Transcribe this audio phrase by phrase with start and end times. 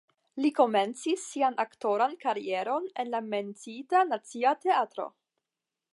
[0.43, 5.11] Li komencis sian aktoran karieron en la menciita Nacia Teatro.